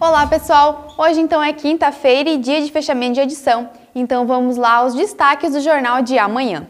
Olá 0.00 0.26
pessoal, 0.26 0.94
hoje 0.96 1.20
então 1.20 1.42
é 1.42 1.52
quinta-feira 1.52 2.30
e 2.30 2.38
dia 2.38 2.62
de 2.62 2.72
fechamento 2.72 3.12
de 3.12 3.20
edição, 3.20 3.68
então 3.94 4.26
vamos 4.26 4.56
lá 4.56 4.76
aos 4.76 4.94
destaques 4.94 5.52
do 5.52 5.60
jornal 5.60 6.00
de 6.00 6.18
amanhã. 6.18 6.66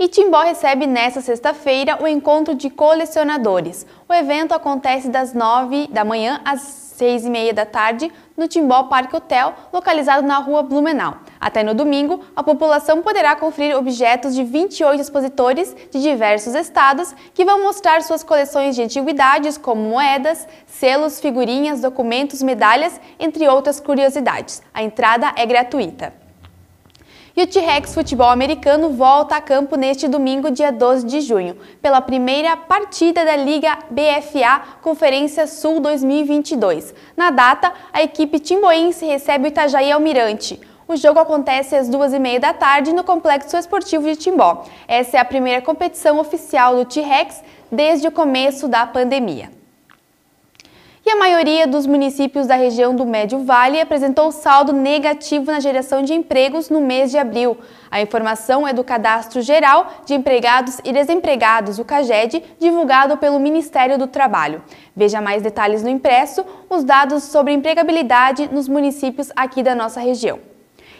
E 0.00 0.06
Timbó 0.06 0.42
recebe 0.42 0.86
nesta 0.86 1.20
sexta-feira 1.20 1.98
o 2.00 2.06
encontro 2.06 2.54
de 2.54 2.70
colecionadores. 2.70 3.84
O 4.08 4.14
evento 4.14 4.52
acontece 4.52 5.08
das 5.08 5.34
9 5.34 5.88
da 5.88 6.04
manhã 6.04 6.40
às 6.44 6.60
seis 6.60 7.24
e 7.24 7.30
meia 7.30 7.52
da 7.52 7.66
tarde, 7.66 8.12
no 8.36 8.46
Timbó 8.46 8.84
Parque 8.84 9.16
Hotel, 9.16 9.52
localizado 9.72 10.24
na 10.24 10.38
rua 10.38 10.62
Blumenau. 10.62 11.16
Até 11.40 11.64
no 11.64 11.74
domingo, 11.74 12.20
a 12.36 12.44
população 12.44 13.02
poderá 13.02 13.34
conferir 13.34 13.76
objetos 13.76 14.36
de 14.36 14.44
28 14.44 15.00
expositores 15.00 15.74
de 15.90 16.00
diversos 16.00 16.54
estados 16.54 17.12
que 17.34 17.44
vão 17.44 17.62
mostrar 17.62 18.00
suas 18.02 18.22
coleções 18.22 18.76
de 18.76 18.82
antiguidades, 18.82 19.58
como 19.58 19.82
moedas, 19.82 20.46
selos, 20.66 21.18
figurinhas, 21.18 21.80
documentos, 21.80 22.40
medalhas, 22.40 23.00
entre 23.18 23.48
outras 23.48 23.80
curiosidades. 23.80 24.62
A 24.72 24.80
entrada 24.80 25.32
é 25.36 25.44
gratuita. 25.44 26.27
E 27.38 27.42
o 27.44 27.46
T-Rex 27.46 27.94
Futebol 27.94 28.28
Americano 28.28 28.90
volta 28.90 29.36
a 29.36 29.40
campo 29.40 29.76
neste 29.76 30.08
domingo, 30.08 30.50
dia 30.50 30.72
12 30.72 31.06
de 31.06 31.20
junho, 31.20 31.56
pela 31.80 32.00
primeira 32.00 32.56
partida 32.56 33.24
da 33.24 33.36
Liga 33.36 33.78
BFA 33.88 34.60
Conferência 34.82 35.46
Sul 35.46 35.78
2022. 35.78 36.92
Na 37.16 37.30
data, 37.30 37.72
a 37.92 38.02
equipe 38.02 38.40
timboense 38.40 39.06
recebe 39.06 39.44
o 39.44 39.46
Itajaí 39.46 39.92
Almirante. 39.92 40.60
O 40.88 40.96
jogo 40.96 41.20
acontece 41.20 41.76
às 41.76 41.88
duas 41.88 42.12
e 42.12 42.18
meia 42.18 42.40
da 42.40 42.52
tarde 42.52 42.92
no 42.92 43.04
Complexo 43.04 43.56
Esportivo 43.56 44.08
de 44.08 44.16
Timbó. 44.16 44.64
Essa 44.88 45.18
é 45.18 45.20
a 45.20 45.24
primeira 45.24 45.62
competição 45.62 46.18
oficial 46.18 46.74
do 46.74 46.86
T-Rex 46.86 47.44
desde 47.70 48.08
o 48.08 48.10
começo 48.10 48.66
da 48.66 48.84
pandemia 48.84 49.57
e 51.08 51.10
a 51.10 51.16
maioria 51.16 51.66
dos 51.66 51.86
municípios 51.86 52.46
da 52.46 52.54
região 52.54 52.94
do 52.94 53.06
Médio 53.06 53.38
Vale 53.42 53.80
apresentou 53.80 54.30
saldo 54.30 54.74
negativo 54.74 55.50
na 55.50 55.58
geração 55.58 56.02
de 56.02 56.12
empregos 56.12 56.68
no 56.68 56.82
mês 56.82 57.10
de 57.10 57.16
abril. 57.16 57.56
A 57.90 57.98
informação 58.02 58.68
é 58.68 58.74
do 58.74 58.84
Cadastro 58.84 59.40
Geral 59.40 59.90
de 60.04 60.12
Empregados 60.12 60.78
e 60.84 60.92
Desempregados, 60.92 61.78
o 61.78 61.84
CAGED, 61.84 62.44
divulgado 62.60 63.16
pelo 63.16 63.40
Ministério 63.40 63.96
do 63.96 64.06
Trabalho. 64.06 64.62
Veja 64.94 65.18
mais 65.18 65.42
detalhes 65.42 65.82
no 65.82 65.88
impresso, 65.88 66.44
os 66.68 66.84
dados 66.84 67.22
sobre 67.22 67.54
empregabilidade 67.54 68.46
nos 68.52 68.68
municípios 68.68 69.32
aqui 69.34 69.62
da 69.62 69.74
nossa 69.74 70.00
região. 70.00 70.38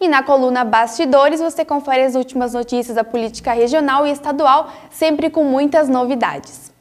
E 0.00 0.08
na 0.08 0.24
coluna 0.24 0.64
Bastidores 0.64 1.40
você 1.40 1.64
confere 1.64 2.02
as 2.02 2.16
últimas 2.16 2.54
notícias 2.54 2.96
da 2.96 3.04
política 3.04 3.52
regional 3.52 4.04
e 4.04 4.10
estadual, 4.10 4.68
sempre 4.90 5.30
com 5.30 5.44
muitas 5.44 5.88
novidades. 5.88 6.71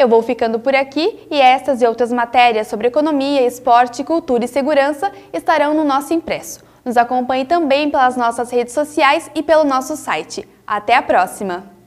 Eu 0.00 0.08
vou 0.08 0.22
ficando 0.22 0.58
por 0.58 0.74
aqui 0.74 1.28
e 1.30 1.38
estas 1.38 1.82
e 1.82 1.86
outras 1.86 2.10
matérias 2.10 2.68
sobre 2.68 2.88
economia, 2.88 3.46
esporte, 3.46 4.02
cultura 4.02 4.46
e 4.46 4.48
segurança 4.48 5.12
estarão 5.30 5.74
no 5.74 5.84
nosso 5.84 6.14
impresso. 6.14 6.64
Nos 6.82 6.96
acompanhe 6.96 7.44
também 7.44 7.90
pelas 7.90 8.16
nossas 8.16 8.50
redes 8.50 8.72
sociais 8.72 9.30
e 9.34 9.42
pelo 9.42 9.62
nosso 9.62 9.98
site. 9.98 10.48
Até 10.66 10.96
a 10.96 11.02
próxima! 11.02 11.79